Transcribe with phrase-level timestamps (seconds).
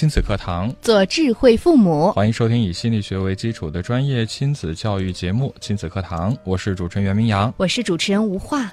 [0.00, 2.10] 亲子课堂，做智慧父母。
[2.12, 7.52] 欢迎收听以心理学为基础的专业亲子教育节目《亲子课堂》，我是主持人袁明阳。
[7.58, 8.72] 我是主持人吴化。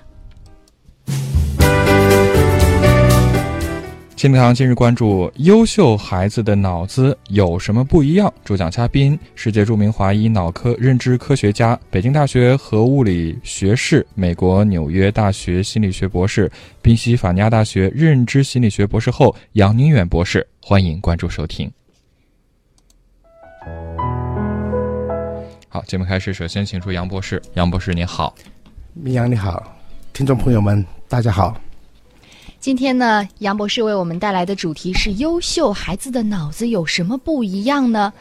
[4.18, 8.34] 亲子课堂今日关注：优秀孩子的脑子有什么不一样？
[8.44, 20.46] 主讲嘉宾：世界著名华裔脑科认知科学家、北京大学核物理学士、美国纽约大学心理学博士、宾夕法尼亚大学认知心理学博士后杨宁远博士。
[20.64, 21.72] 欢迎关注收听。
[25.70, 27.40] 好，节目开始，首先请出杨博士。
[27.54, 28.34] 杨博士，你好。
[28.96, 29.78] 明阳，你好，
[30.12, 31.56] 听众朋友们，大家好。
[32.68, 38.12] 今天呢，杨博士为我们带来的主题是：优秀孩子的脑子有什么不一样呢？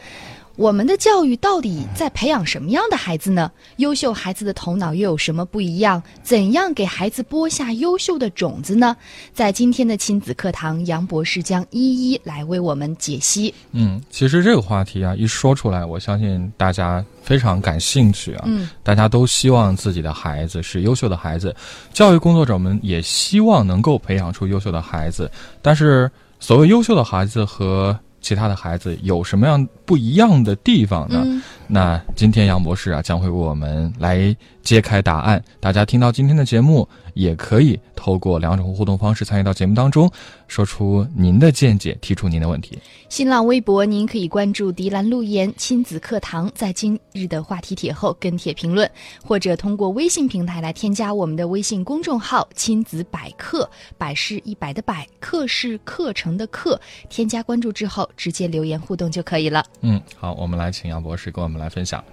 [0.57, 3.51] 我们的教育到底在培养什么样的孩子呢？
[3.75, 6.01] 优秀孩子的头脑又有什么不一样？
[6.23, 8.97] 怎样给孩子播下优秀的种子呢？
[9.35, 13.53] 在今天的亲子课堂，杨博士将一一来为我们解析。
[13.71, 18.45] 嗯，其实这个话题啊，一说出来，我相信大家非常感兴趣啊。
[18.47, 21.55] 嗯，大家都希望自己的孩子是优秀的孩子，
[21.93, 25.29] 教育工作者们也希望能够培养出优秀的孩子。
[25.61, 27.95] 但是，所谓优秀的孩子和
[28.27, 31.25] 其他的孩子有什么样不一样的地方呢？
[31.65, 35.41] 那今天杨博士啊将会为我们来揭开答案。
[35.61, 36.85] 大家听到今天的节目，
[37.17, 40.09] 也可以透过两种互动方式参与到节目当中，
[40.47, 42.77] 说出您的见解，提出您的问题。
[43.09, 48.89] 新浪微博您可以关注“迪兰路言亲子课堂”，在今日的话题帖后跟帖评论，
[49.25, 56.79] 或者通过微信平台来添加我们的微信公众号“亲子百科”，百是一百的百，课是课程的课。
[57.09, 59.65] 添加关注之后，直接留言互动就可以了。
[59.81, 62.03] 嗯，好，我们来请杨博士跟我们来分享。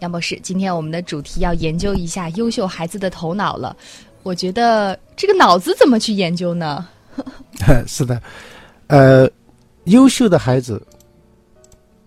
[0.00, 3.76] 杨博士，今天我们的主题要研究一下优秀孩子的头脑了。
[4.22, 6.86] 我觉得这个脑子怎么去研究呢？
[7.86, 8.20] 是的，
[8.86, 9.28] 呃，
[9.84, 10.80] 优秀的孩子，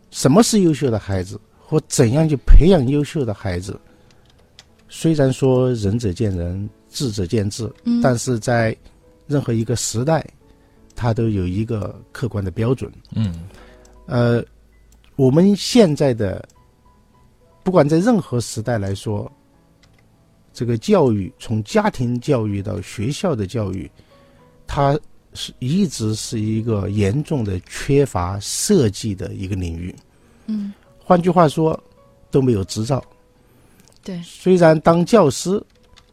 [0.10, 3.80] 什么是优秀的孩子，或怎样去培养优秀的孩子？
[4.88, 8.76] 虽然说仁者见仁，智者见智，嗯但是在
[9.28, 10.26] 任何一个时代，
[10.96, 12.92] 它都有一个客观的标准。
[13.16, 13.50] 嗯
[14.06, 14.44] 呃，
[15.16, 16.46] 我们现在的
[17.64, 19.32] 不管在任何时代来说，
[20.54, 23.90] 这个教育从家庭教育到学校的教育，
[24.68, 25.00] 它
[25.34, 29.96] 是一直是一个严重的缺乏设计的一个领域。
[30.48, 31.82] 嗯，换句话说，
[32.30, 33.04] 都没有执照。
[34.04, 35.64] 对，虽然当教师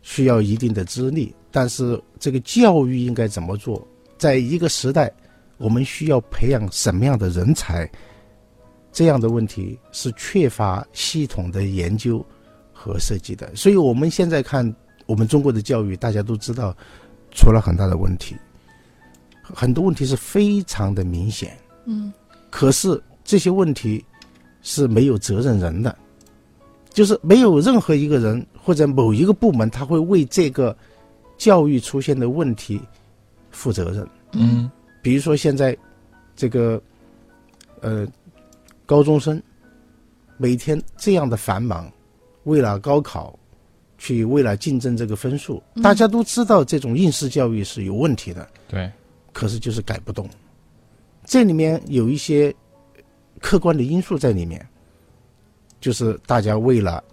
[0.03, 3.85] 需要一定的资历，但是这个教育应该怎么做？
[4.19, 5.11] 在一个时代，
[5.57, 7.91] 我们需要培养什么样的人才？
[8.93, 12.25] 这样的问题是缺乏系统的研究
[12.73, 13.55] 和设计的。
[13.55, 14.75] 所以，我们现在看
[15.07, 16.77] 我们中国的教育，大家都知道
[17.31, 18.37] 出了很大的问题，
[19.43, 21.57] 很多问题是非常的明显。
[21.85, 22.13] 嗯，
[22.51, 24.05] 可是这些问题
[24.63, 25.97] 是没有责任人的，
[26.91, 30.77] 就是没有任何一个人或者某一个部门，他会为这个
[31.37, 32.81] 教育出现的问题
[33.51, 34.09] 负责任。
[34.33, 35.75] 嗯比如说现在
[36.37, 36.83] 这个
[37.81, 38.07] 呃
[38.89, 39.41] 高中生
[40.39, 41.93] 每天这样的繁忙，
[42.45, 43.39] 为了高考，
[43.99, 48.91] 去为了竞争这个分数，大家都知道这种应试教育是有问题的，对，
[49.35, 50.27] 可是就是改不动。
[51.27, 52.55] 这里面有一些
[53.41, 54.67] 客观的因素在里面，
[55.83, 57.05] 就是大家为了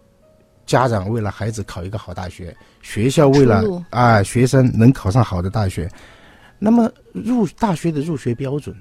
[0.66, 5.92] 家长为了孩子考一个好大学，学校为了啊学生能考上好的大学，
[6.58, 8.74] 那么入大学的入学标准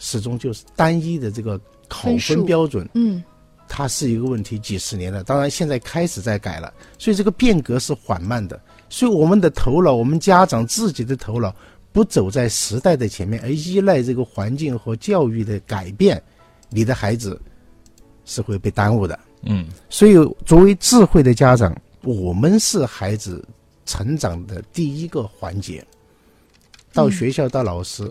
[0.00, 3.22] 始终就是单一的这个考分标准，嗯
[3.68, 5.22] 它是一个问题，几十年了。
[5.22, 8.60] 当然，现在开始在改了，所以这个变革是缓慢的。
[8.88, 11.54] 所以我们的头脑，我们家长自己的头脑，
[11.92, 16.20] 不走在时代的前面，而依赖这个环境和教育的改变，
[16.68, 17.40] 你的孩子
[18.24, 19.16] 是会被耽误的。
[19.42, 20.14] 嗯所以，
[20.44, 21.72] 作为智慧的家长，
[22.02, 23.46] 我们是孩子
[23.86, 25.86] 成长的第一个环节。
[26.92, 28.10] 到学校，到老师，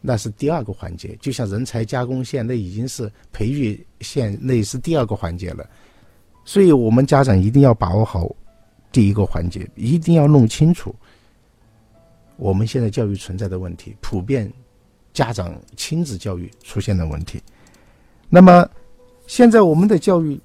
[0.00, 1.16] 那是第二个环节。
[1.20, 5.68] 就像人才加工线，那已经是培育线，那是第二个环节了。
[6.44, 8.28] 所以我们家长一定要把握好
[8.90, 10.94] 第一个环节，一定要弄清楚
[12.36, 14.50] 我们现在教育存在的问题，普遍
[15.12, 17.40] 家长亲子教育出现的问题。
[18.28, 18.68] 那么，
[19.26, 20.40] 现在我们的教育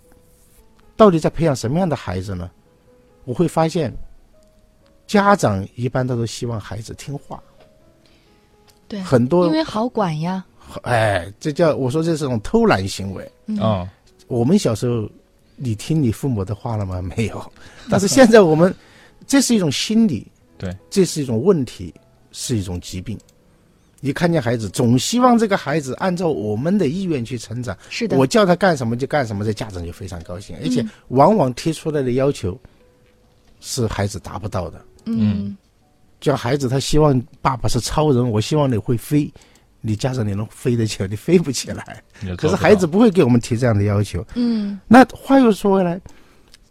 [0.97, 2.51] 到底在培养什么样的孩子呢？
[3.23, 3.91] 我会发现，
[5.07, 7.41] 家长一般都是希望孩子听话，
[8.87, 10.45] 对，很多因为好管呀。
[10.83, 13.31] 哎，这叫我说这是种偷懒行为。
[13.45, 13.87] 嗯啊，
[14.27, 15.09] 我们小时候，
[15.55, 17.01] 你听你父母的话了吗？
[17.01, 17.51] 没有。
[17.89, 18.73] 但是现在我们，
[19.27, 20.27] 这是一种心理，
[20.57, 21.93] 对，这是一种问题，
[22.31, 23.17] 是一种疾病。
[24.01, 27.75] 一看见孩子，总希望这个孩子按照我们的意愿去成长。
[27.89, 32.59] 是的，我叫他干什么就干什么，这家长就非常高兴，而且嗯往往提出来的要求
[33.61, 34.79] 是孩子达不到的。
[35.05, 35.55] 嗯
[36.21, 39.31] 像孩子他希望爸爸是超人，我希望你会飞，
[39.81, 42.03] 你家长你能飞得起来，你飞不起来。
[42.37, 44.25] 可是孩子不会给我们提这样的要求。
[44.33, 46.01] 嗯那话又说回来，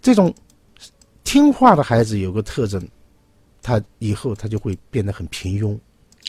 [0.02, 0.34] 这种
[1.22, 2.84] 听话的孩子有个特征，
[3.62, 5.78] 他以后他就会变得很平庸。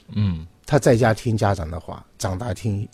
[0.10, 2.88] 嗯他在家听家长的话，长大听，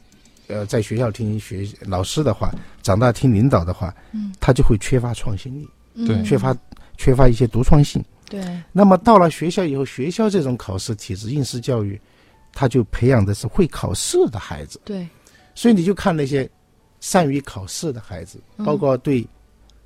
[0.48, 2.52] 呃，在学校听学老师的话，
[2.82, 6.56] 长大听领导的话，嗯，他就会缺乏创新力，嗯，对缺乏
[6.98, 8.04] 缺乏一些独创性。
[8.32, 12.00] 对，那么到了学校以后，学校这种考试体制、应试教育，
[12.54, 14.80] 他就培养的是会考试的孩子。
[14.86, 15.06] 对，
[15.54, 16.50] 所以你就看那些
[17.02, 18.66] 善于考试的孩子，嗯。
[18.66, 19.28] 包括对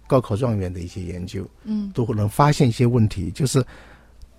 [0.08, 1.92] 高考状元的一些研究，嗯。
[1.92, 3.66] 都能发现一些问题，就是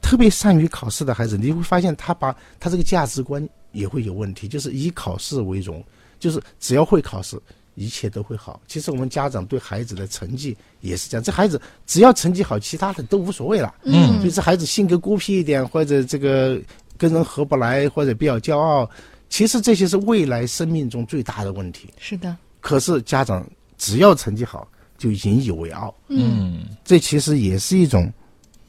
[0.00, 5.84] 特别善于考试的孩子，你会发现他把他这个价值观也会有问题，就是以考试为荣，
[6.20, 7.36] 就是只要会考试，
[7.76, 8.60] 一切都会好。
[8.66, 13.72] 其实我们家长对孩子的成绩也是这样，这孩子只要成绩好，其他的都无所谓了。
[13.84, 16.60] 嗯就是孩子性格孤僻一点，或者这个
[16.98, 18.90] 跟人合不来，或者比较骄傲，
[19.28, 21.88] 其实这些是未来生命中最大的问题。
[21.98, 23.46] 是的，可是家长
[23.78, 24.66] 只要成绩好
[24.98, 28.12] 就引以为傲，嗯嗯这其实也是一种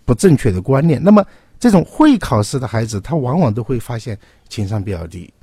[0.03, 1.01] 不正确的观念。
[1.01, 1.25] 那么
[1.59, 4.19] 这种会考试的孩子，他往往都会发现
[4.49, 5.33] 情商比较低，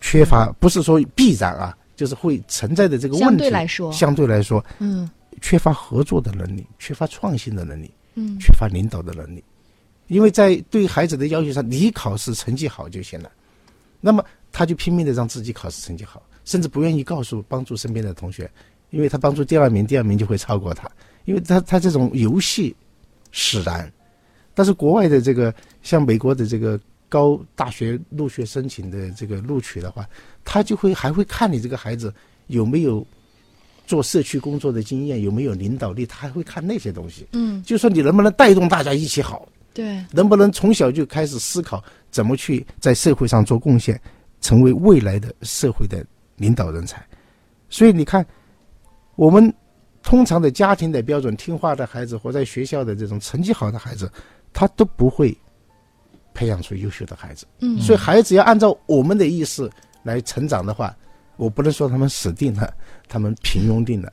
[0.00, 3.24] 缺乏不是说必然啊，就是会存在的这个问题。
[3.24, 5.10] 相对来说，相对来说嗯
[5.40, 9.42] 缺乏合作的能力，缺乏创新的能力，嗯缺乏领导的能力。
[10.06, 13.28] 因为在对孩子的要求上，你考试成绩好就行了，
[14.00, 18.48] 那么他就拼命的让自己考试成绩好，甚至不愿意告诉帮助身边的同学，
[18.90, 20.88] 因为他帮助第二名，第二名就会超过他，
[21.24, 22.74] 因为他他这种游戏
[23.32, 23.92] 使然。
[24.54, 25.52] 但是国外的这个
[25.82, 26.80] 像美国的这个
[27.16, 30.06] 高大学入学申请的这个录取的话，
[30.44, 32.12] 他就会还会看你这个孩子
[32.48, 33.06] 有没有
[33.86, 37.26] 做社区工作的经验，有没有领导力，他还会看那些东西。
[37.32, 43.98] 嗯，就说你能不能带动大家一起好，对，能不能从小就开始思考怎么去在社会上做贡献，
[44.42, 46.04] 成为未来的社会的
[46.36, 47.02] 领导人才。
[47.70, 48.26] 所以你看，
[49.14, 49.50] 我们
[50.02, 54.12] 通常的家庭的标准，听话的孩子或在学校的这种成绩好的孩子，
[54.52, 55.34] 他都不会
[56.36, 57.46] 培养出优秀的孩子。
[57.60, 59.70] 嗯所以孩子要按照我们的意思
[60.02, 60.94] 来成长的话，
[61.36, 62.72] 我不能说他们死定了，
[63.08, 64.12] 他们平庸定了。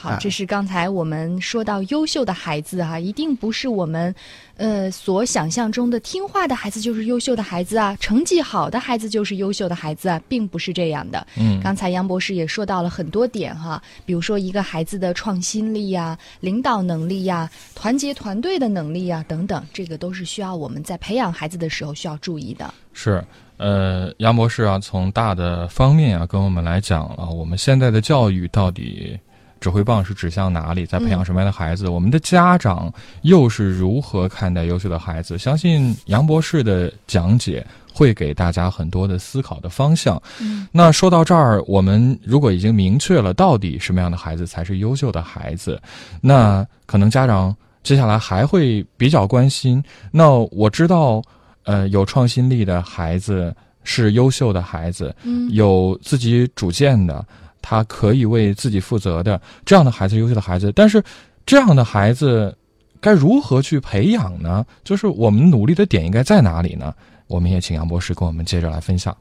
[0.00, 4.14] 好，啊这是刚才我们说到优秀的孩子哈、一定不是我们
[4.56, 11.26] 呃所想象中的听话的孩子就是优秀的孩子啊，成绩好的孩子就是优秀的孩子啊，并不是这样的。
[11.36, 22.72] 嗯刚才杨博士也说到了很多点哈，比如说一个孩子的创新力呀、领导能力呀、团结团队的能力呀等等，这个都是需要我们在培养孩子的时候需要注意的。
[22.92, 23.24] 是，
[23.56, 29.18] 呃，杨博士啊，从大的方面啊，跟我们来讲啊我们现在的教育到底
[29.60, 35.36] 指挥棒是指向哪里，在培养什么样的孩子，我们的家长又是如何看待优秀的孩子？
[35.38, 40.20] 相信杨博士的讲解会给大家很多的思考的方向。
[40.40, 45.80] 嗯，那说到这儿，我们如果已经明确了到底什么样的孩子才是优秀的孩子，
[46.20, 49.82] 那可能家长接下来还会比较关心。
[50.12, 51.22] 那我知道，
[51.64, 57.24] 呃，有创新力的孩子是优秀的孩子，嗯有自己主见的，
[57.60, 60.72] 他可以为自己负责的，这样的孩子是优秀的孩子。
[60.74, 61.02] 但是，
[61.44, 62.56] 这样的孩子
[63.00, 64.64] 该如何去培养呢？
[64.84, 66.94] 就是我们努力的点应该在哪里呢？
[67.26, 69.16] 我们也请杨博士跟我们接着来分享。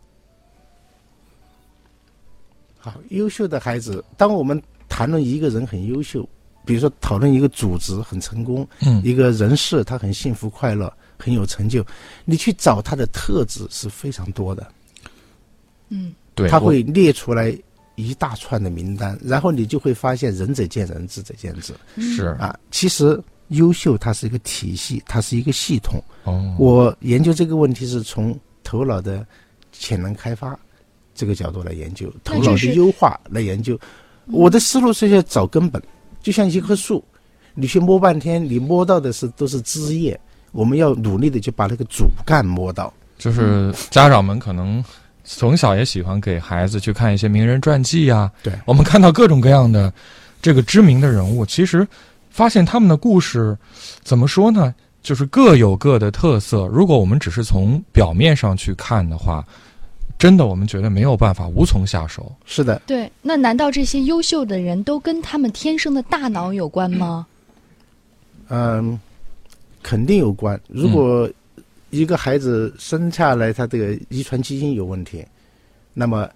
[2.77, 6.27] 好，优秀的孩子，当我们谈论一个人很优秀，
[6.63, 11.86] 比如说讨论一个组织很成功，嗯一个人事他很幸福快乐，很有成就，
[12.24, 14.65] 你去找他的特质是非常多的，
[15.89, 17.53] 嗯对，他会列出来
[17.98, 22.56] 一大串的名单，然后你就会发现仁者见仁，智者见智是啊。
[22.70, 26.00] 其实优秀它是一个体系，它是一个系统。
[26.24, 29.25] 哦，我研究这个问题是从头脑的
[29.72, 30.58] 潜能开发
[31.16, 33.77] 这个角度来研究，头脑的优化来研究。
[34.27, 35.82] 我的思路是要找根本，
[36.22, 37.04] 就像一棵树，
[37.56, 40.20] 你去摸半天，你摸到的是都是枝叶，
[40.51, 42.94] 我们要努力的去把那个主干摸到。
[43.18, 44.84] 就是家长们可能
[45.29, 49.93] 从小也喜欢给孩子去看一些名人传记啊，对我们看到各种各样的
[50.41, 51.86] 这这个知名的人物，其实
[52.29, 53.57] 发现他们的故事
[54.01, 54.74] 怎么说呢？
[55.03, 56.65] 就是各有各的特色。
[56.67, 59.46] 如果我们只是从表面上去看的话，
[60.17, 62.34] 真的我们觉得没有办法，无从下手。
[62.46, 67.27] 是的，对，那难道这些优秀的人都跟他们天生的大脑有关吗？
[68.48, 68.98] 嗯，
[69.84, 70.57] 肯定有关。
[70.69, 71.29] 如果
[71.89, 75.25] 一个孩子生下来他这个遗传基因有问题，
[75.94, 76.29] 那么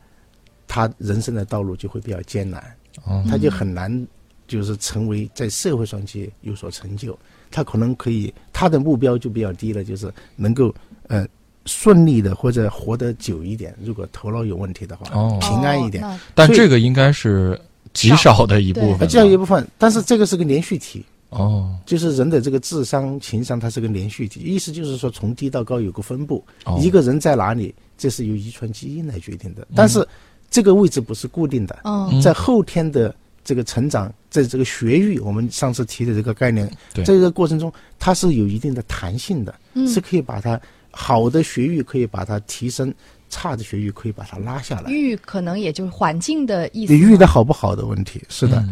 [0.68, 2.64] 他人生的道路就会比较艰难，
[3.06, 4.08] 哦，他就很难
[4.48, 7.18] 就是成为在社会上去有所成就。
[7.50, 10.74] 他可能可以他的目标就比较低了，就是能够
[11.08, 11.28] 呃
[11.66, 13.76] 顺利的或者活得久一点。
[13.84, 16.02] 如果头脑有问题的话，哦平安一点。
[16.02, 17.60] 哦但这个应该是
[17.92, 19.26] 极少的一部分极少。
[19.26, 21.76] 一部分，但是这个是个连续体，哦。
[21.86, 26.42] 就是人的这个智商、情商，它是个连续体，意思就是说从低到高有个分布。
[26.64, 29.68] 哦，一个人在哪里，这是由遗传基因来决定的。
[29.76, 30.08] 但是
[30.50, 32.22] 这个位置不是固定的，嗯。
[32.22, 39.88] 在后天的这个成长，在这个学育，我们上次提的这个概念，在这个过程中，它是有一定的弹性的，嗯。
[39.88, 40.60] 是可以把它
[40.92, 42.94] 好的学育可以把它提升，
[43.32, 44.92] 差的学域可以把它拉下来。
[44.92, 47.10] 育可能也就是环境的意思你吗。
[47.10, 48.64] 育的好不好的问题，是的，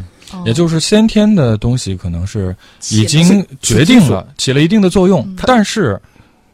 [0.45, 2.55] 也就是先天的东西可能是
[2.91, 5.99] 已经决定了，起了一定的作用嗯，但是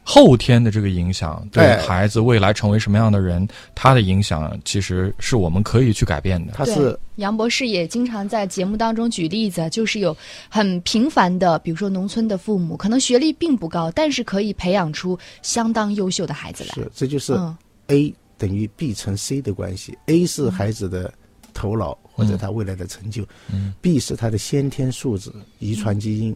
[0.07, 6.53] 后天的这个影响对哎孩子未来成为什么样的人，他的影响其实是我们可以去改变的。
[6.53, 10.15] 他是杨博士也经常在节目当中举例子，就是有
[10.47, 16.75] 很平凡的，比如说农村的父母，可能学历并不高，但是可以培养出相当优秀的孩子来。
[16.75, 17.57] 是，这就是嗯
[17.87, 19.97] A 等于 B 乘 C 的关系。
[20.07, 21.13] A 是孩子的
[21.53, 26.35] 头脑或者他未来的成就、嗯 b 是他的先天素质、遗传基因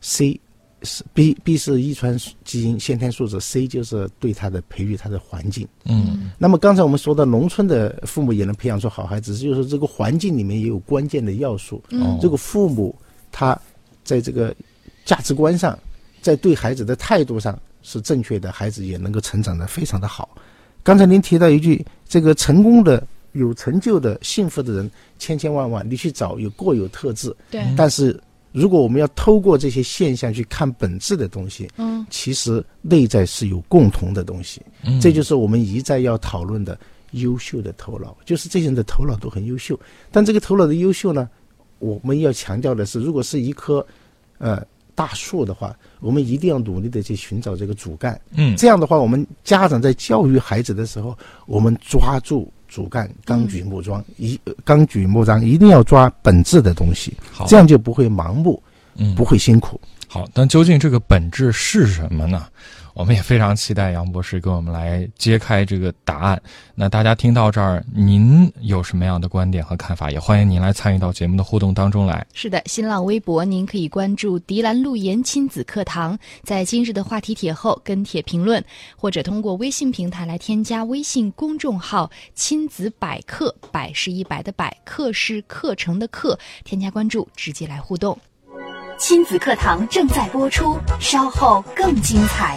[0.00, 0.38] ，C
[0.82, 5.66] 是 B B 是遗传基因、先天素质，C 就是对他的培育他的环境。
[5.84, 11.82] 嗯那么刚才我们说到农村的父母也能培养出好孩子，就是这个环境里面也有关键的要素。
[11.90, 12.94] 嗯这个父母
[13.32, 13.58] 他
[14.02, 14.54] 在这个
[15.06, 15.78] 价值观上，
[16.20, 20.28] 在对孩子的态度上是正确的，孩子也能够成长得非常的好。
[20.84, 28.20] 刚才您提到一句，这个成功的、有成就的、幸福的人千千万万，你去找有各有特质，对，但是
[28.52, 32.06] 如果我们要透过这些现象去看本质的东西，嗯。
[32.10, 34.60] 其实内在是有共同的东西。
[34.84, 36.78] 嗯，这就是我们一再要讨论的
[37.12, 39.78] 优秀的头脑，就是这些人的头脑都很优秀，
[40.12, 41.26] 但这个头脑的优秀呢，
[41.78, 43.84] 我们要强调的是，如果是一棵
[44.36, 44.62] 呃
[44.94, 45.74] 大树的话，
[46.04, 48.20] 我们一定要努力的去寻找这个主干。
[48.36, 58.62] 嗯这样的话，我们家长在教育孩子的时候，我们抓住主干，纲举目张，一呃纲举目张，一定要抓本质的东西，好，这样就不会盲目，
[58.96, 59.80] 嗯不会辛苦。
[60.06, 62.46] 好，但究竟这个本质是什么呢？
[62.94, 66.40] 我们也非常期待杨博士给我们来揭开这个答案。
[66.76, 70.12] 那大家听到这儿，您有什么样的观点和看法？
[70.12, 72.24] 也欢迎您来参与到节目的互动当中来。
[72.32, 78.64] 是的，新浪微博您可以关注“迪兰路言亲子课堂”，在今日的话题帖后跟帖评论，
[78.96, 88.16] 或者通过微信平台来添加微信公众号“亲子百科”，百是一百的百，课是课程的课，添加关注，直接来互动。
[88.96, 92.56] 亲子课堂正在播出，稍后更精彩。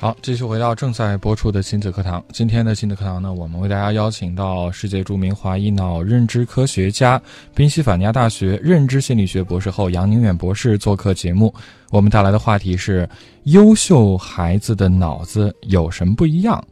[0.00, 2.24] 好，继续回到正在播出的亲子课堂。
[2.32, 7.20] 今天的亲子课堂呢，我们为大家邀请到世界著名华裔脑认知科学家、
[7.54, 11.54] 宾夕法尼亚大学认知心理学博士后杨宁远博士做客节目。
[11.90, 13.06] 我们带来的话题是：
[13.42, 16.64] 优秀孩子的脑子有什么不一样？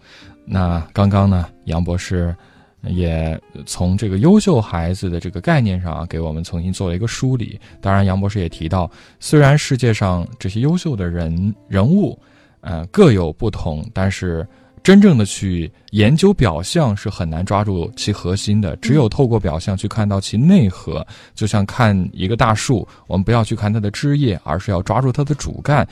[0.46, 2.34] 那刚刚呢，杨博士
[2.80, 7.60] 也从这个优秀孩子的这个概念上啊，给我们重新做了一个梳理。
[7.82, 12.18] 当然，杨博士也提到，虽然世界上这些优秀的人人物，
[12.60, 14.46] 呃，各有不同，但是
[14.82, 18.74] 真正的去研究表象是很难抓住其核心的。
[18.76, 25.86] 只有透过表象去看到其内核，就像看一个大树，我们不要去看它的枝叶，而是要抓住它的主干。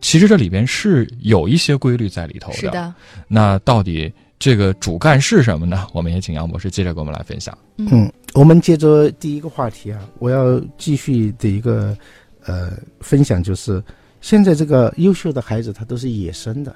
[0.00, 2.92] 其实这里边是有一些规律在里头的，
[3.28, 5.86] 那到底这个主干是什么呢？
[5.92, 7.56] 我们也请杨博士接着给我们来分享。
[7.76, 11.96] 嗯，我们接着第一个话题啊，我要继续的一个
[12.44, 13.82] 呃分享就是，
[14.22, 16.74] 现在这个优秀的孩子他都是野生的，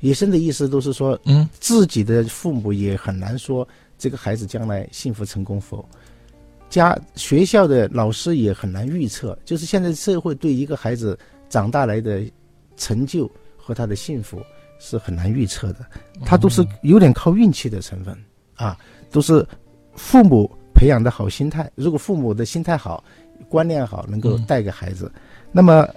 [0.00, 5.88] 野生的意思都是说嗯自己的父母也很难说这个孩子将来幸福成功否，
[6.68, 12.22] 家学校的老师也很难预测，就是现在社会对一个孩子长大来的
[12.76, 14.38] 成就和他的幸福
[14.78, 15.86] 是很难预测的，
[16.26, 18.14] 他都是有点靠运气的成分。
[18.58, 18.76] 啊，
[19.12, 19.46] 都是
[19.94, 21.70] 父母培养的好心态。
[21.76, 23.04] 如果父母的心态好，
[23.48, 25.08] 观念好，能够嗯带给孩子，
[25.52, 25.88] 那么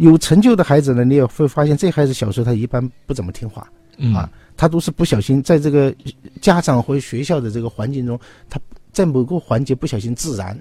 [0.00, 3.66] 有成就的孩子呢，你也会发现，这孩子小时候他一般不怎么听话
[3.98, 4.14] 嗯。
[4.14, 5.94] 啊，他都是不小心在这个
[6.40, 8.58] 家长和学校的这个环境中，他
[8.92, 10.58] 在某个环节不小心自燃，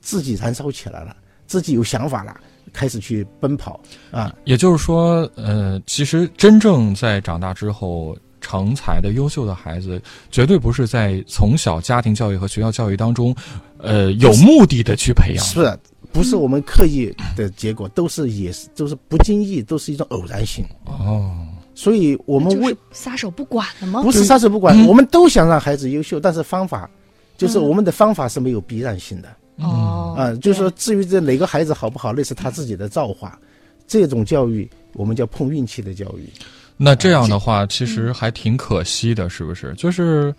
[0.00, 1.14] 自己燃烧起来了，
[1.46, 2.34] 自己有想法了，
[2.72, 3.80] 开始去奔跑
[4.10, 13.34] 啊，也就是说，呃，其实真正在长大之后成才的优秀的孩子，绝对不是在从小家庭教育和学校教育当中，
[13.78, 15.44] 呃，有目的的去培养。
[15.44, 15.78] 是
[16.10, 20.64] 不是我们刻意的结果，都是也是都是不经意，都是一种偶然性。
[20.86, 24.02] 哦，所以我们为就是撒手不管了吗？
[24.02, 26.88] 不是撒手不管，我们都想让孩子优秀，但是方法
[27.36, 30.34] 就是嗯我们的方法是没有必然性的哦，啊。
[30.36, 33.38] 就是说，至于这哪个孩子好不好，那是他自己的造化。
[33.86, 36.28] 这种教育我们叫碰运气的教育。
[36.76, 39.74] 那这样的话，其实还挺可惜的，是不是？
[39.74, 40.34] 就是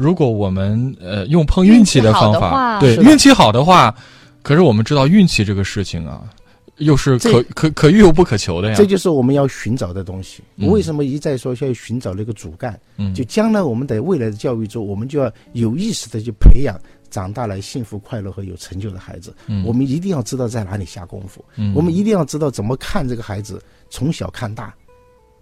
[0.00, 3.94] 如果我们呃用碰运气的方法，对运气好的话，
[4.42, 6.24] 可是我们知道运气这个事情啊，
[6.78, 8.74] 又是可可可遇又不可求的呀。
[8.74, 10.42] 这就是我们要寻找的东西。
[10.68, 12.80] 为什么一再说要寻找那个主干？
[12.96, 16.80] 嗯就将来我们在未来的教育中，我们就要有意识的去培养
[17.10, 19.34] 长大来幸福快乐和有成就的孩子。
[19.48, 24.72] 嗯我们一定要知道在哪里下功夫，嗯我们一定要知道怎么看这个孩子，从小看大，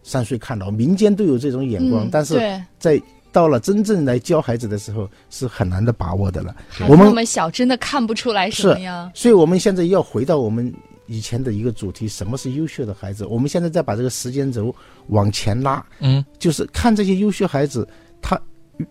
[0.02, 2.34] 三岁看老，民间都有这种眼光，嗯但是
[2.80, 6.56] 在到了真正来教孩子的时候，是很难的把握的了。
[6.88, 9.10] 我们那么小，真的看不出来什么呀。
[9.14, 10.72] 所以我们现在要回到我们
[11.06, 13.26] 以前的一个主题：什么是优秀的孩子？
[13.26, 14.74] 我们现在再把这个时间轴
[15.08, 17.86] 往前拉，嗯就是看这些优秀孩子，
[18.20, 18.40] 他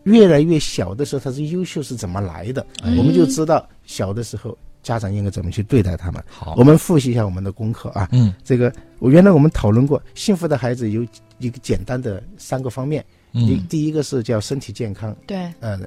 [0.04, 6.24] 越来越小的时候，他是优秀是怎么来的，哎我们就知道小的时候家长应该怎么去对待他们。
[6.28, 8.08] 好我们复习一下我们的功课啊。
[8.12, 11.06] 嗯这个我原来我们讨论过，幸福的孩子有
[11.40, 13.06] 一个简单的三个方面，
[13.38, 13.68] 一、嗯。
[13.68, 15.80] 第一个是叫身体健康，对，呃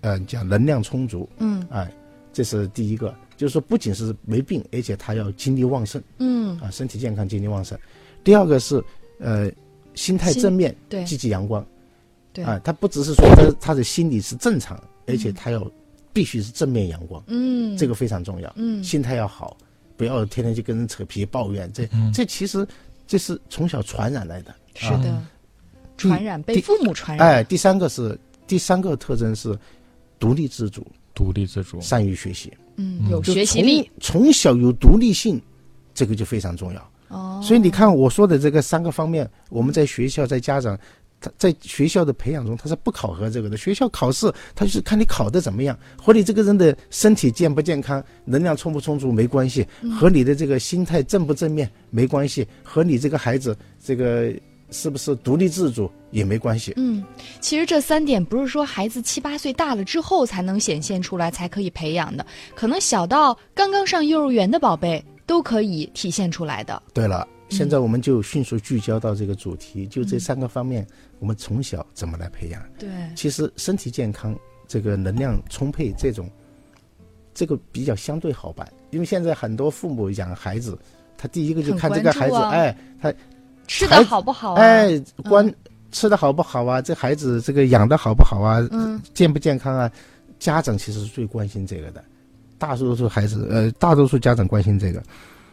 [0.00, 1.66] 呃，叫能量充足，嗯。
[1.70, 1.92] 哎，
[2.32, 7.78] 这是第一个，就是说不仅是没病，而且他要精力旺盛嗯，啊，身体健康，精力旺盛。
[8.22, 8.82] 第二个是
[9.18, 9.50] 呃，
[9.94, 11.04] 心态正面，对。
[11.04, 11.64] 积极阳光
[12.32, 15.68] 对，啊，他不只是说他他的心理是正常，而且他要
[16.12, 18.82] 必须是正面阳光，嗯，这个非常重要，嗯。
[18.84, 19.56] 心态要好，
[19.96, 22.12] 不要天天去跟人扯皮抱怨，这嗯。
[22.12, 22.66] 这其实
[23.06, 24.54] 这是从小传染来的。
[24.74, 25.10] 是的，第
[26.08, 27.28] 传染被父母传染。
[27.28, 29.58] 哎，第三个是第三个特征是
[30.18, 31.80] 独立自主，独立自主。
[31.80, 32.52] 善于学习。
[32.76, 35.40] 嗯，有学习力从，从小有独立性，
[35.92, 36.90] 这个就非常重要。
[37.08, 37.40] 哦。
[37.42, 40.78] 所以你看我说的这个三个方面，我们在学校在家长。
[41.22, 43.54] 他在学校的培养中，他是不考核这个的。
[43.54, 49.66] 学校考试，他就是看你考的怎么样，和你这个人的身体健不健康、能量充不充足没关系，
[50.00, 54.32] 和你的这个心态正不正面没关系，和你这个孩子这个
[54.70, 56.72] 是不是独立自主也没关系。
[56.76, 57.04] 嗯，
[57.40, 66.82] 其实这三点不是说孩子七八岁大了之后才能显现出来，才可以培养的，可能小到刚刚上幼儿园的宝贝都可以体现出来的。
[66.94, 70.86] 对了，现在我们就迅速聚焦到这个主题，就嗯这三个方面，
[71.18, 72.62] 我们从小怎么来培养？
[72.78, 76.30] 对，其实身体健康、这个能量充沛这种，
[77.34, 80.78] 这个比较相对好办，因为现在很多父母养孩子，
[81.16, 83.12] 他第一个就看这个孩子，啊哎，他
[83.70, 84.60] 吃的好不好啊？
[84.60, 85.54] 哎关、
[85.92, 86.82] 吃的好不好啊？
[86.82, 88.66] 这孩子这个养的好不好啊？
[88.72, 89.88] 嗯，健不健康啊？
[90.40, 92.02] 家长其实是最关心这个的，
[92.58, 95.00] 大多数孩子，呃，大多数家长关心这个，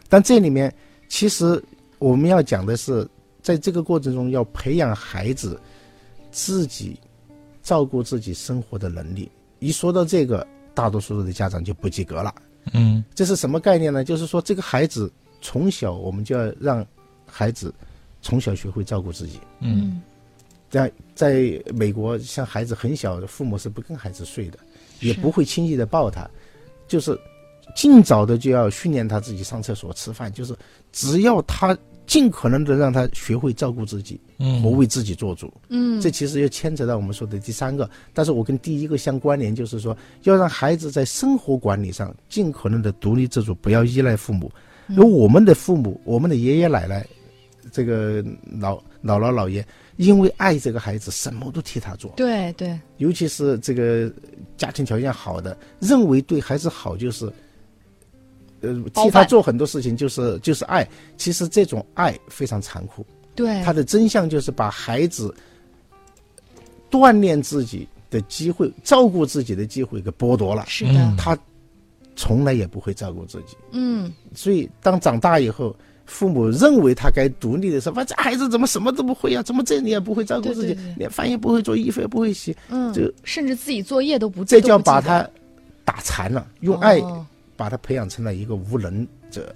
[0.09, 0.73] 但这里面
[1.07, 1.63] 其实
[1.99, 3.07] 我们要讲的是，
[3.43, 5.59] 在这个过程中要培养孩子
[6.31, 6.99] 自己
[7.61, 9.31] 照顾自己生活的能力。
[9.59, 12.33] 一说到这个，大多数的家长就不及格了。
[12.73, 14.03] 嗯这是什么概念呢？
[14.03, 16.83] 就是说，这个孩子从小我们就要让
[17.29, 17.73] 孩子
[18.27, 19.39] 从小学会照顾自己。
[19.61, 20.01] 嗯
[20.69, 24.59] 在在美国，像孩子很小，父母是不跟孩子睡的，
[24.99, 26.29] 也不会轻易的抱他，
[26.89, 27.17] 就是
[27.73, 30.53] 尽早的就要训练他自己上厕所、吃饭，就是
[30.91, 35.49] 只要他尽可能的让他学会照顾自己嗯，我为自己做主。
[35.69, 44.51] 嗯，这其实又牵扯到我们说的第三个，但是我跟第一个相关联，就是说要让孩子在生活管理上尽可能的独立自主，不要依赖父母。
[44.89, 47.05] 嗯而我们的父母，我们的爷爷奶奶，
[47.77, 48.25] 这个
[48.59, 49.63] 老姥姥姥爷，
[49.97, 54.11] 因为爱这个孩子，什么都替他做，对对，尤其是这个
[54.57, 57.31] 家庭条件好的，认为对孩子好就是，
[58.61, 60.87] 呃，替他做很多事情就是就是爱。
[61.17, 65.31] 其实这种爱非常残酷，对，他的真相就是把孩子
[66.89, 71.37] 锻炼自己的机会、照顾自己的机会给剥夺了，是的，嗯他
[72.15, 73.55] 从来也不会照顾自己。
[73.71, 74.11] 嗯。
[74.33, 75.75] 所以当长大以后，
[76.07, 79.43] 父母认为他该独立的时候，哇，这孩子怎么什么都不会啊？
[79.43, 85.29] 怎么这你也不会照顾自己对对对，连饭也不会做，衣服也不会洗，嗯，就甚至自己作业都不，这叫把他
[85.85, 89.53] 打残了，用爱哦把他培养成了一个无能者，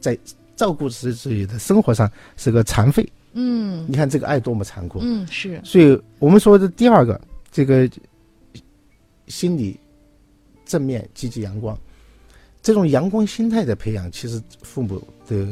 [0.00, 0.16] 在
[0.56, 3.06] 照顾自自己的生活上是个残废。
[3.32, 4.98] 嗯你看这个爱多么残酷。
[5.02, 7.88] 嗯是所以我们说的第二个，这个
[9.28, 9.78] 心理
[10.66, 11.78] 正面、积极、阳光，
[12.60, 15.46] 这种阳光心态的培养，其实父母的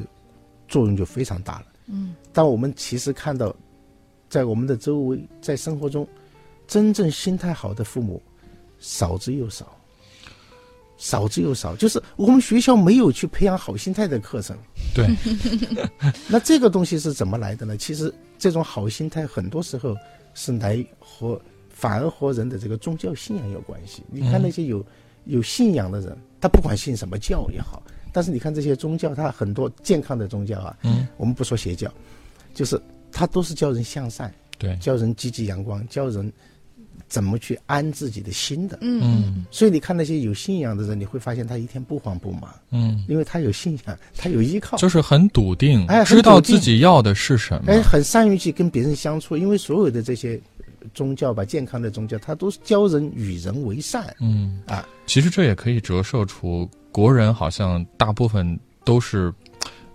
[0.69, 1.67] 作用就非常大了。
[1.87, 3.55] 嗯但我们其实看到，
[4.29, 6.07] 在我们的周围，在生活中，
[6.67, 8.23] 真正心态好的父母
[8.79, 9.75] 少之又少，
[10.99, 11.75] 少之又少。
[11.75, 14.57] 就是我们学校没有去培养好心态的课程。
[14.95, 15.09] 对，
[16.29, 17.77] 那这个东西是怎么来的呢？
[17.77, 19.97] 其实这种好心态很多时候
[20.35, 24.03] 是来和反而和人的这个宗教信仰有关系。
[24.11, 24.85] 你看那些有、
[25.25, 31.93] 有信仰的人，他不管信什么教也好，但是你看这些宗教，它很多健康的宗教啊，嗯，我们不说邪教，
[32.55, 32.81] 就是
[33.13, 36.33] 它都是教人向善，对，教人积极阳光，教人
[37.07, 38.79] 怎么去安自己的心的。
[38.83, 44.77] 嗯嗯所以你看那些有信仰的人，你会发现他一天不慌不忙，嗯，因为他有信仰，他有依靠。
[44.77, 47.73] 就是很笃定，哎知道自己要的是什么。
[47.73, 50.39] 哎，很善于去跟别人相处，因为所有的这些
[50.93, 54.87] 宗教吧，健康的宗教，它都是教人与人为善嗯，啊。
[55.07, 59.33] 其实这也可以折射出国人好像大部分都是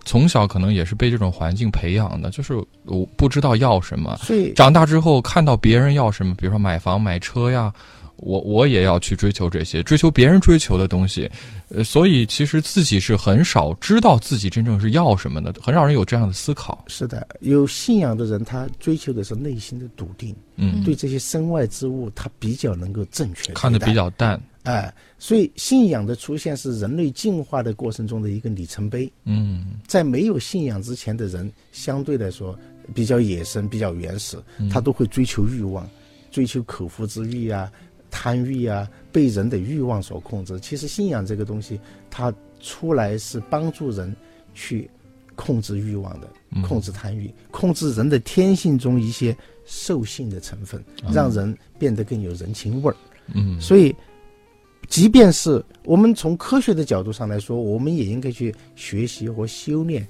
[0.06, 2.54] 从小可能也是被这种环境培养的，就是
[2.86, 4.18] 我不知道要什么，
[4.54, 7.74] 长大之后看到别人要什么，比如说买房买车呀，
[8.24, 11.30] 我我也要去追求这些，追求别人追求的东西，
[11.70, 16.84] 呃，所以其实自己是很少知道自己真正是要什么的，很少人有这样的思考。
[16.88, 24.42] 是的，有信仰的人，他追求的是内心的笃定，嗯，对这些身外之物，他比较能够正确看得比较淡。
[24.64, 29.12] 哎，所以信仰的出现是人类进化的过程中的一个里程碑。
[29.26, 32.58] 嗯在没有信仰之前的人，相对来说
[32.94, 35.86] 比较野生、比较原始，嗯他都会追求欲望，
[36.32, 37.70] 追求口腹之欲啊、
[38.14, 40.60] 贪欲啊，被人的欲望所控制。
[40.60, 41.80] 其实信仰这个东西，
[42.12, 44.16] 它出来是帮助人
[44.54, 44.88] 去
[45.34, 52.96] 控制欲望的，嗯控制贪欲，控制人的天性中一些兽性的成分，让人变得更有人情味儿。
[53.34, 53.96] 嗯，所以，
[54.88, 60.08] 即便是我们从科学的角度上来说，我们也应该去学习和修炼，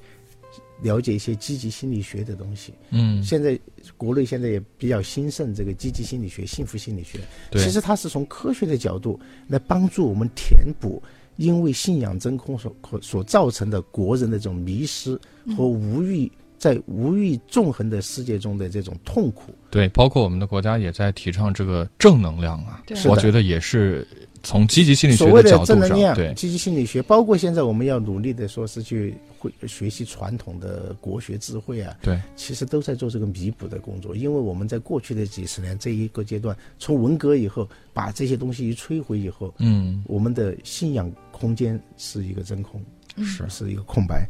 [0.82, 2.74] 了解一些积极心理学的东西。
[2.90, 3.24] 嗯。
[3.24, 3.60] 现在
[3.96, 7.20] 国内现在也比较兴盛这个积极心理学、幸福心理学，
[7.52, 7.64] 对。
[7.64, 11.02] 其实它是从科学的角度来帮助我们填补
[11.38, 15.20] 因为信仰真空所所造成的国人的这种迷失
[15.58, 16.32] 和无欲。
[16.56, 22.82] 在无欲纵横的世界中的这种痛苦，对，包括我们的国家也在提倡这个正能量啊。
[22.86, 24.08] 对，我觉得也是
[24.44, 34.14] 从积极心理学所谓的角度上，正能量、对，积极心理学，包括现在我们要努力的说是去会学习传统的国学智慧啊，对，其实都在做这个弥补的工作。
[34.14, 42.84] 因为我们在过去的几十年这一个阶段，从文革以后，把这些东西一摧毁以后，嗯，我们的信仰空间是一个真空，
[43.24, 44.28] 是是一个空白，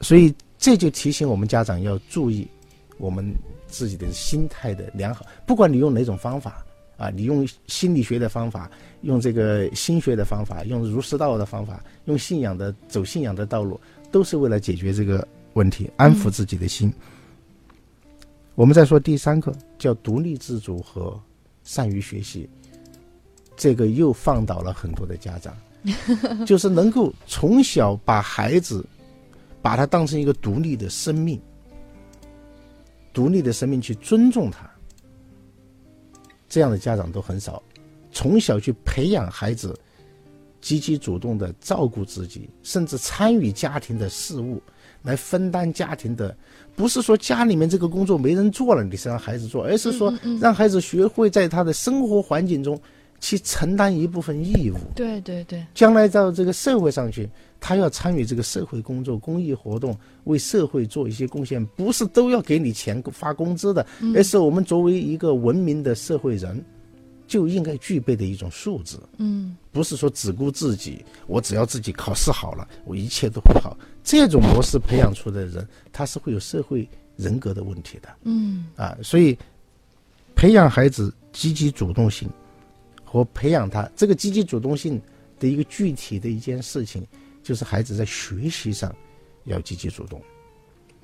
[0.00, 2.48] 所以这就提醒我们家长要注意
[2.96, 3.22] 我们
[3.66, 6.64] 自己的心态的良好，不管你用哪种方法
[6.96, 16.92] 啊，你用心理学的方法，用这个心学的方法，用儒释道的方法，用信仰的走信仰的道路，都是为了解决这个问题，安抚自己的心。
[18.54, 21.18] 我们再说第三个，叫独立自主和
[21.64, 22.48] 善于学习，
[23.56, 25.56] 这个又放倒了很多的家长。
[26.46, 28.86] 就是能够从小把孩子，
[29.60, 31.40] 把他当成一个独立的生命，
[33.12, 34.70] 独立的生命去尊重他，
[36.52, 37.62] 这样的家长都很少。
[38.10, 39.74] 从小去培养孩子
[40.60, 44.62] 积极主动的照顾自己，甚至参与家庭的事务，
[45.00, 46.36] 来分担家庭的，
[46.76, 52.78] 不是说家里面这个工作没人做了，你是让孩子做，而是说让孩子学会在他的生活环境中
[53.22, 54.76] 去承担一部分义务。
[54.96, 57.30] 对对对，将来到这个社会上去，
[57.60, 66.62] 他要参与这个社会工作、公益活动，为社会做一些贡献，不是都要给你钱发工资的，而是我们作为一个文明的社会人，
[67.28, 68.98] 就应该具备的一种素质。
[69.18, 73.74] 嗯不是说只顾自己，我只要自己考试好了，我一切都会好。
[74.02, 78.98] 这种模式培养出的人，他是会有社会人格的问题的嗯啊。
[79.00, 79.38] 所以，
[80.34, 82.28] 培养孩子积极主动性
[83.12, 84.98] 和培养他这个积极主动性
[85.38, 87.06] 的一个具体的一件事情，
[87.42, 88.90] 就是孩子在学习上
[89.44, 90.18] 要积极主动，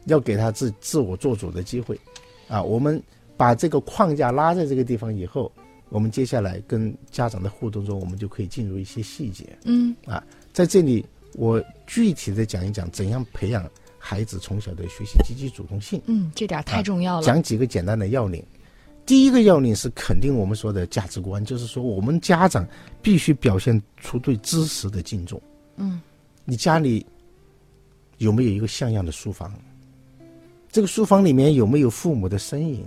[0.07, 2.01] 要给他自自我做主的机会
[2.49, 2.63] 啊。
[2.63, 3.03] 我们
[3.37, 5.53] 把这个框架拉在这个地方以后，
[5.91, 9.45] 我们接下来跟家长的互动中，我们就可以进入一些细节。
[9.65, 16.01] 嗯啊在这里，我具体的讲一讲怎样培养孩子从小的学习积极主动性。
[16.07, 17.23] 嗯，这点太重要了。
[17.27, 18.43] 讲几个简单的要领。
[19.09, 22.69] 第一个要领是肯定我们说的价值观，就是说我们家长
[23.01, 25.41] 必须表现出对知识的敬重。
[25.77, 25.99] 嗯，
[26.45, 27.07] 你家里
[28.19, 29.51] 有没有一个像样的书房？
[30.71, 32.85] 这个书房里面有没有父母的身影？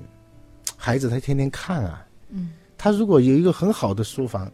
[0.77, 2.05] 孩子他天天看啊。
[2.29, 4.51] 嗯，他如果有一个很好的书房，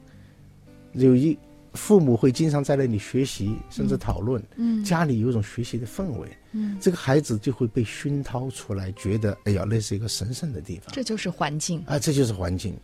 [0.93, 1.37] 有一
[1.73, 4.41] 父母会经常在那里学习，甚至讨论。
[4.55, 11.83] 嗯家里有一种学习的氛围，嗯，这个孩子就会被熏陶出来，觉得哎呀，那是一个神圣的地方这就是环境。
[11.85, 12.75] 啊，这就是环境。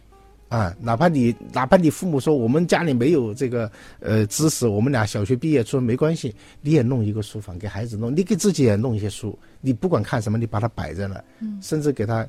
[0.49, 12.27] 啊，哪怕你哪怕你父母说我们家里没有这个呃知识，我们俩小学毕业出来没关系，你也弄一个书房给孩子弄，你给自己也弄一些书，你不管看什么，你把它摆在那，嗯甚至给他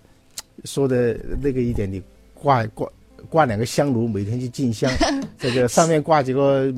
[0.64, 2.88] 说的那个一点，你挂挂
[3.28, 4.90] 挂两个香炉，每天去进香，
[5.38, 6.72] 这个上面挂几个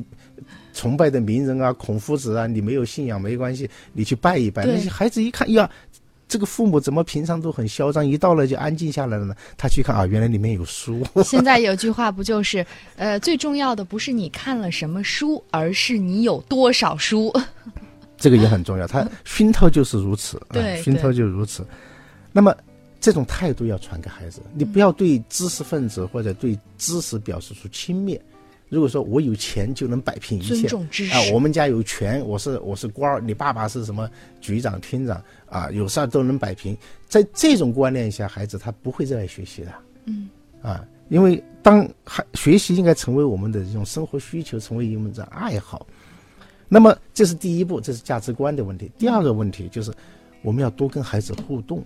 [0.73, 4.65] 崇拜的名人啊，孔夫子啊，你没有信仰没关系，你去拜一拜。
[4.65, 5.69] 那些孩子一看呀，
[6.27, 9.35] 这个父母怎么平常都很嚣张，一到了就安静下来了呢？
[9.57, 11.01] 他去看啊，原来里面有书。
[11.23, 12.65] 现在有句话不就是，
[12.95, 17.33] 呃，最重要的不是你看了什么书，而是你有多少书。
[18.17, 21.65] 这个也很重要，他 熏陶就是如此，对啊熏陶就如此。
[22.31, 22.55] 那么
[22.99, 28.19] 这种态度要传给孩子，你不要对知识分子或者对知识表示出轻蔑。
[28.69, 34.09] 如果说我有钱就能摆平一尊切，啊，我们家有权，我是我是官儿，你爸爸是什么
[34.41, 36.77] 局长、厅长啊，有事儿都能摆平。
[37.07, 39.73] 在这种观念下，孩子他不会热爱学习的。
[40.05, 40.29] 嗯，
[40.61, 45.87] 啊，因为当孩学习应该成为我们的这种生活需求，成为我们的爱好。
[46.67, 48.91] 那么这是第一步，这是价值观的问题。
[48.97, 49.93] 第二个问题就是
[50.41, 51.81] 我们要多跟孩子互动。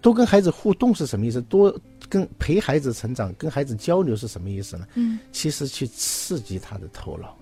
[0.00, 1.40] 多跟孩子互动是什么意思？
[1.42, 1.72] 多
[2.10, 4.86] 跟陪孩子成长、跟孩子交流是什么意思呢？
[4.96, 7.34] 嗯，其实去刺激他的头脑。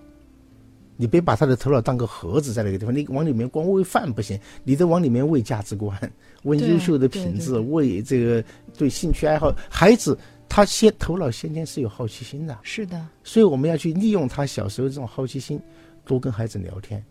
[0.95, 5.97] 你别把他的头脑当个盒子在那个地方，你往里面光喂饭不行，你得往里面喂价值观，
[6.43, 8.43] 喂优秀的品质，喂这个
[8.77, 9.53] 对兴趣爱好。
[9.69, 10.17] 孩子
[10.49, 15.57] 他先头脑先天是有好奇心的，是的，所以我们要去利用他小时候这种好奇心，
[16.03, 17.01] 多跟孩子聊天，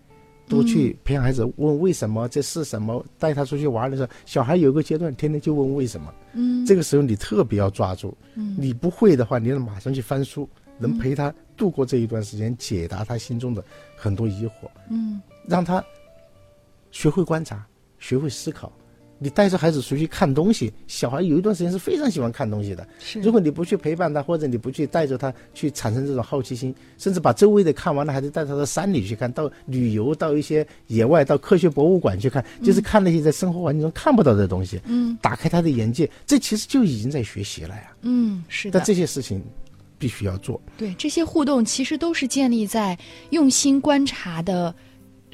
[0.49, 8.57] 多去培养孩子问为什么这是什么，带他出去玩的时候，小孩有个阶段天天就问为什么，嗯，这个时候你特别要抓住，嗯。
[8.59, 13.63] 你不会的话，你要马上去翻书，能陪他度过这一段时间，解答他心中的
[13.97, 15.21] 很多疑惑，嗯。
[15.47, 15.85] 让他
[16.91, 17.67] 学会观察，
[17.99, 18.73] 学会思考。
[19.19, 22.87] 你带着孩子出去看东西，小孩有一段时间是非常喜欢看东西的。
[23.01, 23.21] 是。
[23.21, 36.09] 如果你不去陪伴他，或者你不去带着他去产生这种好奇心，甚至把周围的看完了，还得带他到山里去看，到旅游，到一些野外，到科学博物馆去看，就是看那些在生活环境中看不到的东西，嗯打开他的眼界。
[36.27, 37.93] 这其实就已经在学习了呀。
[38.03, 39.43] 嗯，是的但，这些事情
[39.99, 40.61] 必须要做。
[40.77, 42.97] 对这些互动其实都是建立在
[43.31, 44.73] 用心观察的。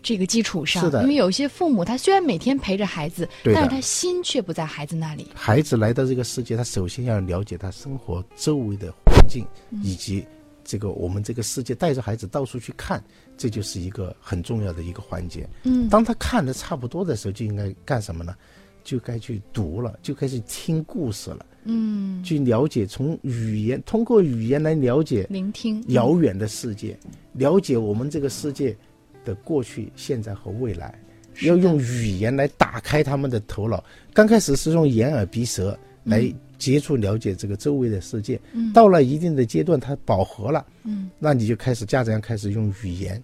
[0.04, 5.26] 这个基础上，是的因为有些父母他虽然每天陪着孩子，但是他心却不在孩子那里。
[5.34, 9.44] 孩子来到这个世界，他首先要了解他生活周围的环境，
[9.82, 10.24] 以及
[10.62, 13.02] 这个我们这个世界，带着孩子到处去看，
[13.38, 15.48] 这就是一个很重要的一个环节。
[15.62, 18.36] 嗯当他看的差不多的时候，就应该干什么呢？
[18.84, 26.94] 就该去读了，就开始听故事了，嗯，去了解，从语言通过语言来了解聆听遥远的世界，
[27.32, 28.76] 了解我们这个世界
[29.24, 30.98] 的过去、现在和未来。
[31.42, 33.82] 要用语言来打开他们的头脑。
[34.12, 43.20] 刚开始是用眼耳鼻舌来接触了解这个周围的世界，嗯到了一定的阶段，他饱和了，嗯那你就开始家长要开始用语言，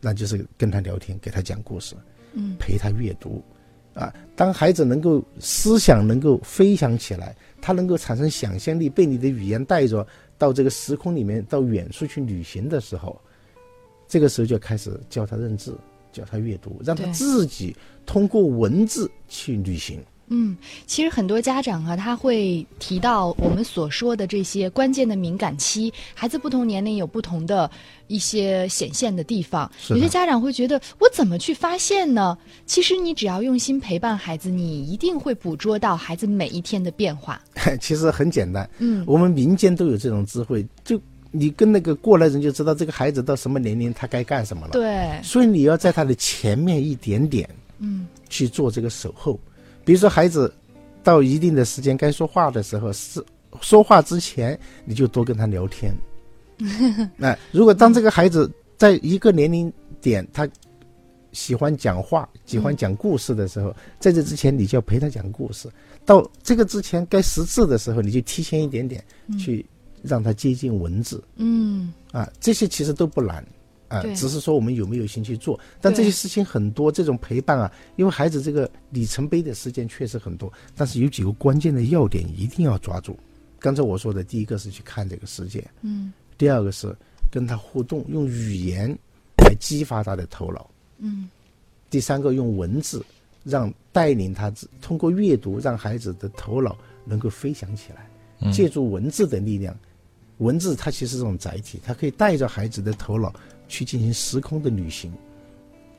[0.00, 1.94] 那就是跟他聊天，给他讲故事，
[2.32, 3.42] 嗯陪他阅读。
[3.92, 10.04] 啊，当孩子能够思想能够飞翔起来，他能够产生想象力，被你的语言带着
[10.38, 13.20] 到这个时空里面，到远处去旅行的时候，
[14.14, 15.76] 这个时候就开始教他认字，
[16.12, 17.74] 教他阅读，让他自己
[18.06, 20.00] 通过文字去旅行。
[20.28, 27.68] 嗯，其实很多家长啊，他会提到我们所说的这些关键的敏感期，孩子不同年龄有不同的
[28.06, 29.68] 一些显现的地方。
[29.88, 32.38] 有些家长会觉得，我怎么去发现呢？
[32.66, 37.42] 其实你只要用心陪伴孩子，你一定会捕捉到孩子每一天的变化。
[37.82, 40.98] 其实很简单，嗯我们民间都有这种智慧，就
[41.36, 44.70] 你跟那个过来人就知道这个孩子到什么年龄他该干什么了。
[44.70, 47.48] 对，所以你要在他的前面一点点
[47.80, 49.38] 嗯去做这个守候。
[49.84, 50.54] 比如说，孩子
[51.02, 53.20] 到一定的时间该说话的时候，是
[53.60, 55.92] 说话之前你就多跟他聊天。
[57.18, 59.70] 那如果当这个孩子在一个年龄
[60.00, 60.48] 点，他
[61.32, 65.68] 喜欢讲话、喜欢讲故事的时候，在这之前你就要陪他讲故事。
[66.04, 69.04] 到这个之前该识字的时候，你就提前一点点
[69.36, 69.66] 去
[70.04, 71.24] 让他接近文字。
[71.36, 73.44] 嗯啊，这些其实都不难，
[73.88, 75.58] 啊，只是说我们有没有心去做。
[75.80, 83.18] 但这些事情很多，这种陪伴啊，因为孩子这个里程碑的时间确实很多，但是有几个关键的要点一定要抓住。
[83.58, 86.94] 刚才我说的第一个是去看这个世界，嗯第二个是
[87.30, 88.90] 跟他互动，用语言
[89.38, 90.70] 来激发他的头脑。
[90.98, 91.28] 嗯
[91.88, 93.04] 第三个用文字，
[93.42, 98.06] 让带领他通过阅读，让孩子的头脑能够飞翔起来。
[98.40, 99.74] 嗯借助文字的力量，
[100.38, 103.32] 文字它其实是这种载体，它可以带着孩子的头脑
[103.68, 105.12] 去进行时空的旅行。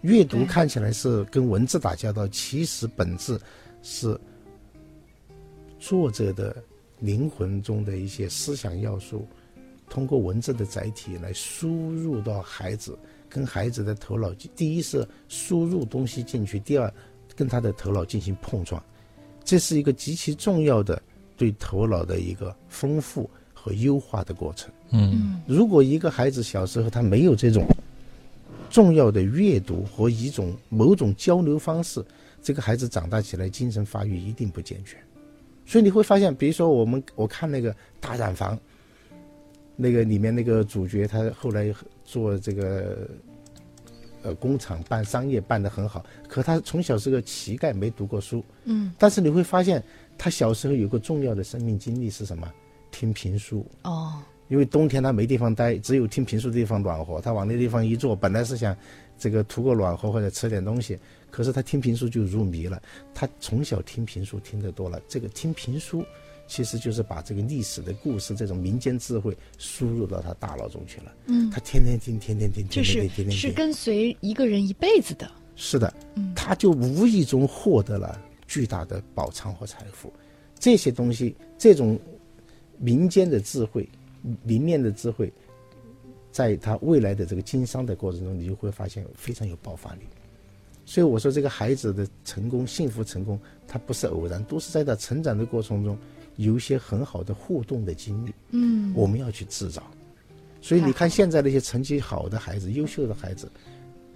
[0.01, 3.39] 阅读看起来是跟文字打交道，其实本质
[3.81, 4.19] 是
[5.79, 6.63] 作者的
[6.99, 9.27] 灵魂中的一些思想要素，
[9.89, 16.93] 通过文字的载体来输入到孩子，跟孩子的头脑，第一是输入东西进去，第二
[17.35, 18.83] 跟他的头脑进行碰撞，
[19.43, 21.01] 这是一个极其重要的
[21.35, 23.27] 对头脑的一个丰富
[23.65, 24.71] 和优化的过程。
[24.91, 27.65] 嗯如果一个孩子小时候他没有这种
[28.69, 32.05] 重要的阅读和一种某种交流方式，
[32.43, 34.99] 这个孩子长大起来精神发育一定不健全。
[35.65, 38.55] 所以你会发现，比如说我们我看那个大染坊，
[39.75, 41.73] 那个里面那个主角他后来
[42.03, 43.09] 做这个
[44.21, 49.83] 呃工厂办商业办得很好，可他从小是个乞丐，没读过书，嗯但是你会发现
[50.19, 52.47] 他小时候有个重要的生命经历是什么？
[52.95, 53.65] 听评书。
[53.83, 57.19] 哦因为冬天他没地方待，只有听评书的地方暖和。
[57.19, 58.77] 他往那地方一坐，本来是想
[59.17, 60.99] 这个图个暖和或者吃点东西，
[61.31, 62.79] 可是他听评书就入迷了。
[63.11, 66.05] 他从小听评书听得多了，这个听评书
[66.45, 71.11] 其实就是把这个历史的故事、这种民间智慧输入到他大脑中去了。
[71.25, 73.35] 嗯，他天天听，天天听，天天听，天天听。
[73.35, 75.27] 是跟随一个人一辈子的。
[75.55, 80.13] 是的，嗯他就无意中获得了巨大的宝藏和财富。
[80.59, 81.99] 这些东西，这种
[82.79, 83.87] 民间的智慧、
[84.43, 85.31] 凝练的智慧，
[86.31, 90.01] 在他未来的这个经商的过程中，你就会发现非常有爆发力。
[90.85, 95.97] 所以我说，这个孩子的成功、幸福成功，他不是偶然，都是在他成长的过程中
[96.35, 98.31] 有一些很好的互动的经历。
[98.51, 99.81] 嗯我们要去制造。
[100.61, 103.49] 所以你看现在那些成绩好的孩子、优秀的孩子，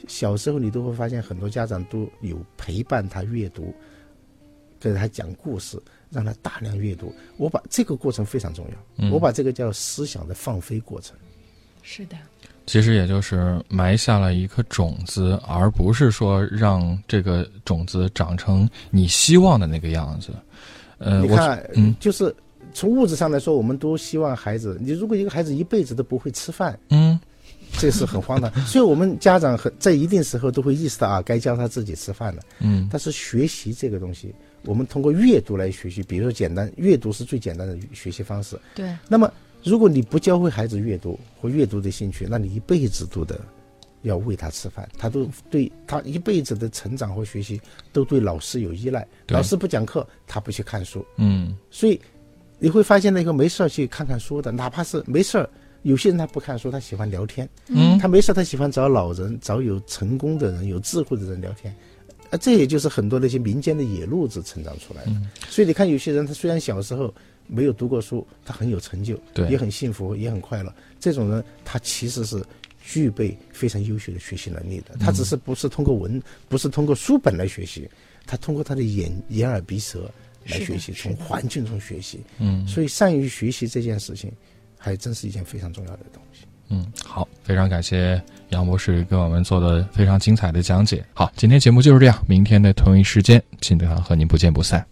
[0.07, 3.73] 小时候你都会发现很多家长都有陪伴他阅读，
[4.79, 7.13] 给他讲故事，让他大量阅读。
[7.37, 11.15] 我把这个过程非常重要，嗯我把这个叫思想的放飞过程。
[11.81, 12.17] 是的，
[12.65, 20.31] 其实也就是埋下了一颗种子，而不是说让这个种子长成你希望的那个样子。
[20.97, 22.35] 呃，你看，嗯就是
[22.73, 27.19] 从物质上来说，我们都希望孩子，你如果一个孩子一辈子都不会吃饭，嗯
[27.77, 28.51] 这是很荒唐。
[28.65, 32.41] 所以我们家长很在一定时候都会意识到啊，该教他自己吃饭了。
[32.59, 38.59] 嗯但是学习这个东西，我们通过阅读来学习，比如说简单阅读是最简单的学习方式。
[38.75, 39.31] 对，那么，
[39.63, 43.39] 如果你不教会孩子阅读或阅读的兴趣，那你一辈子都得
[44.03, 47.59] 要喂他吃饭，他都对他一辈子的成长和学习
[47.91, 49.05] 都对老师有依赖。
[49.27, 51.99] 老师不讲课，他不去看书，嗯所以
[52.57, 55.49] 你会发现那个没事儿去看看书的，哪怕是没事儿，
[55.83, 57.47] 有些人他不看书，他喜欢聊天。
[57.67, 61.73] 嗯他没事，他喜欢找老人，找有成功的人、有智慧的人聊天，
[62.29, 65.11] 啊，这也就是很多那些民间的野路子成长出来的。
[65.11, 67.13] 嗯所以你看，有些人他虽然小时候
[67.47, 70.73] 没有读过书，他很有成就，对也很幸福，也很快乐。
[70.99, 72.43] 这种人，他其实是
[72.83, 74.95] 具备非常优秀的学习能力的。
[74.99, 77.89] 他只是不是通过文，不是通过书本来学习，
[78.25, 80.09] 他通过他的眼、眼耳鼻舌
[80.45, 82.19] 来学习，从环境中学习。
[82.37, 84.31] 嗯所以，善于学习这件事情，
[84.79, 86.45] 还真是一件非常重要的东西。
[86.69, 91.03] 嗯，好，非常感谢杨博士给我们做的非常精彩的讲解。
[91.13, 94.85] 好，今天节目就是这样，明天的同一时间，金德堂和您不见不散。